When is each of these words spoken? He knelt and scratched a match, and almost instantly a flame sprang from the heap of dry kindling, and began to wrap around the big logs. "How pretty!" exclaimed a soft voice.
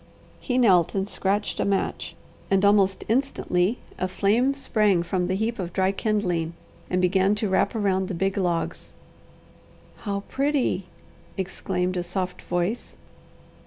He 0.39 0.57
knelt 0.57 0.95
and 0.95 1.07
scratched 1.07 1.59
a 1.59 1.63
match, 1.63 2.15
and 2.49 2.65
almost 2.65 3.03
instantly 3.07 3.77
a 3.99 4.07
flame 4.07 4.55
sprang 4.55 5.03
from 5.03 5.27
the 5.27 5.35
heap 5.35 5.59
of 5.59 5.73
dry 5.73 5.91
kindling, 5.91 6.53
and 6.89 6.99
began 6.99 7.35
to 7.35 7.47
wrap 7.47 7.75
around 7.75 8.07
the 8.07 8.15
big 8.15 8.35
logs. 8.35 8.91
"How 9.97 10.21
pretty!" 10.21 10.85
exclaimed 11.37 11.97
a 11.97 12.01
soft 12.01 12.41
voice. 12.41 12.97